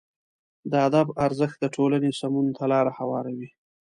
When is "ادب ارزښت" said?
0.87-1.57